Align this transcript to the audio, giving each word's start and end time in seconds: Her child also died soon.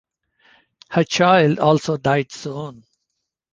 Her 0.89 1.03
child 1.03 1.59
also 1.59 1.95
died 1.95 2.31
soon. 2.31 2.85